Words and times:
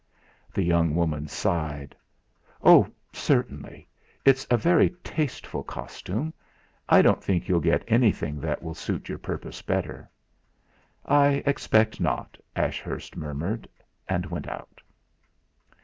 The 0.51 0.63
young 0.63 0.95
woman 0.95 1.27
sighed. 1.27 1.95
"Oh! 2.63 2.87
certainly. 3.13 3.87
It's 4.25 4.47
a 4.49 4.57
very 4.57 4.89
tasteful 5.03 5.61
costume. 5.61 6.33
I 6.89 7.03
don't 7.03 7.23
think 7.23 7.47
you'll 7.47 7.59
get 7.59 7.83
anything 7.87 8.39
that 8.41 8.63
will 8.63 8.73
suit 8.73 9.09
your 9.09 9.19
purpose 9.19 9.61
better." 9.61 10.09
"I 11.05 11.43
expect 11.45 12.01
not," 12.01 12.35
Ashurst 12.55 13.15
murmured, 13.15 13.67
and 14.09 14.25
went 14.25 14.47
out. 14.47 14.81